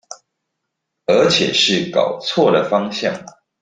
[1.05, 3.23] 而且是搞錯了方向